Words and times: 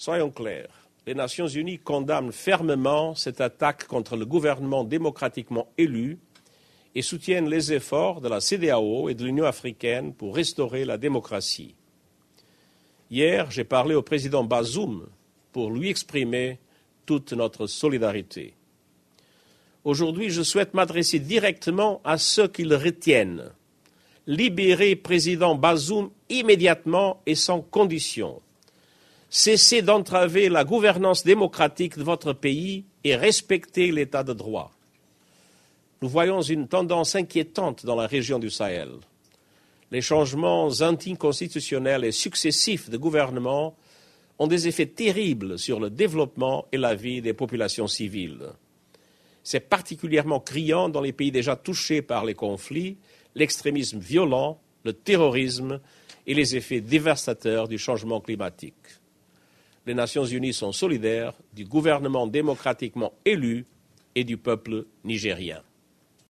Soyons 0.00 0.30
clairs, 0.30 0.88
les 1.06 1.14
Nations 1.14 1.46
Unies 1.46 1.78
condamnent 1.78 2.32
fermement 2.32 3.14
cette 3.14 3.42
attaque 3.42 3.86
contre 3.86 4.16
le 4.16 4.24
gouvernement 4.24 4.82
démocratiquement 4.82 5.68
élu 5.76 6.16
et 6.94 7.02
soutiennent 7.02 7.50
les 7.50 7.74
efforts 7.74 8.22
de 8.22 8.28
la 8.30 8.40
CDAO 8.40 9.10
et 9.10 9.14
de 9.14 9.26
l'Union 9.26 9.44
africaine 9.44 10.14
pour 10.14 10.34
restaurer 10.34 10.86
la 10.86 10.96
démocratie. 10.96 11.74
Hier, 13.10 13.50
j'ai 13.50 13.64
parlé 13.64 13.94
au 13.94 14.00
président 14.00 14.42
Bazoum 14.42 15.06
pour 15.52 15.70
lui 15.70 15.90
exprimer 15.90 16.60
toute 17.04 17.34
notre 17.34 17.66
solidarité. 17.66 18.54
Aujourd'hui, 19.84 20.30
je 20.30 20.40
souhaite 20.40 20.72
m'adresser 20.72 21.18
directement 21.18 22.00
à 22.04 22.16
ceux 22.16 22.48
qui 22.48 22.64
le 22.64 22.76
retiennent. 22.76 23.50
Libérez 24.26 24.96
président 24.96 25.56
Bazoum 25.56 26.08
immédiatement 26.30 27.20
et 27.26 27.34
sans 27.34 27.60
condition. 27.60 28.40
Cessez 29.32 29.80
d'entraver 29.80 30.48
la 30.48 30.64
gouvernance 30.64 31.22
démocratique 31.22 31.96
de 31.96 32.02
votre 32.02 32.32
pays 32.32 32.84
et 33.04 33.14
respectez 33.14 33.92
l'état 33.92 34.24
de 34.24 34.32
droit. 34.32 34.72
Nous 36.02 36.08
voyons 36.08 36.42
une 36.42 36.66
tendance 36.66 37.14
inquiétante 37.14 37.86
dans 37.86 37.94
la 37.94 38.08
région 38.08 38.40
du 38.40 38.50
Sahel. 38.50 38.90
Les 39.92 40.00
changements 40.00 40.66
anticonstitutionnels 40.66 42.04
et 42.04 42.10
successifs 42.10 42.90
de 42.90 42.96
gouvernement 42.96 43.76
ont 44.40 44.48
des 44.48 44.66
effets 44.66 44.86
terribles 44.86 45.60
sur 45.60 45.78
le 45.78 45.90
développement 45.90 46.66
et 46.72 46.76
la 46.76 46.96
vie 46.96 47.22
des 47.22 47.34
populations 47.34 47.86
civiles. 47.86 48.48
C'est 49.44 49.60
particulièrement 49.60 50.40
criant 50.40 50.88
dans 50.88 51.00
les 51.00 51.12
pays 51.12 51.30
déjà 51.30 51.54
touchés 51.54 52.02
par 52.02 52.24
les 52.24 52.34
conflits, 52.34 52.96
l'extrémisme 53.36 54.00
violent, 54.00 54.60
le 54.84 54.92
terrorisme 54.92 55.80
et 56.26 56.34
les 56.34 56.56
effets 56.56 56.80
dévastateurs 56.80 57.68
du 57.68 57.78
changement 57.78 58.20
climatique. 58.20 58.74
Les 59.86 59.94
Nations 59.94 60.24
Unies 60.24 60.52
sont 60.52 60.72
solidaires 60.72 61.32
du 61.52 61.64
gouvernement 61.64 62.26
démocratiquement 62.26 63.12
élu 63.24 63.64
et 64.14 64.24
du 64.24 64.36
peuple 64.36 64.86
nigérien. 65.04 65.62